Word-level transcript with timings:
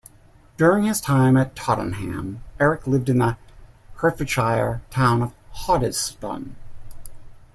During 0.57 0.85
his 0.85 0.99
time 0.99 1.37
at 1.37 1.55
Tottenham 1.55 2.41
Erik 2.59 2.87
lived 2.87 3.07
in 3.07 3.19
the 3.19 3.37
Hertfordshire 3.97 4.81
town 4.89 5.21
of 5.21 5.31
Hoddesdon. 5.55 6.55